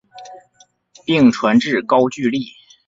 [1.05, 2.47] 并传至高句丽。